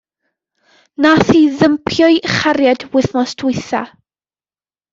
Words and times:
Nath 1.05 1.29
hi 1.35 1.41
ddympio'i 1.59 2.17
chariad 2.39 2.89
wythnos 2.97 3.39
dwytha. 3.43 3.87